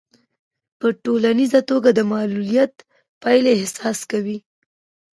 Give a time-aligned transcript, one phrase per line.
[0.79, 2.73] په ټولیزه توګه د معلوليت
[3.21, 4.37] پايلې احساس کوي.